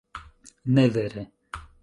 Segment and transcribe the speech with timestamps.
[0.65, 1.27] Ne vere...